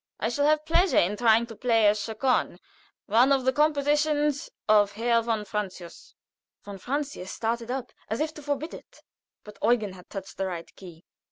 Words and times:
I 0.19 0.29
shall 0.29 0.47
have 0.47 0.65
pleasure 0.65 0.97
in 0.97 1.15
trying 1.15 1.45
to 1.45 1.55
play 1.55 1.85
a 1.85 1.93
Chaconne 1.93 2.57
one 3.05 3.31
of 3.31 3.45
the 3.45 3.53
compositions 3.53 4.49
of 4.67 4.93
Herr 4.93 5.21
von 5.21 5.45
Francius." 5.45 6.15
Von 6.63 6.79
Francius 6.79 7.31
started 7.31 7.69
up 7.69 7.91
as 8.09 8.19
if 8.19 8.33
to 8.33 8.41
forbid 8.41 8.73
it. 8.73 9.03
But 9.43 9.59
Eugen 9.61 9.93
had 9.93 10.09
touched 10.09 10.37
the 10.37 10.47
right 10.47 10.75
key. 10.75 11.05